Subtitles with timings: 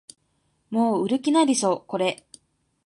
[0.71, 2.25] もう売る気ないでしょこれ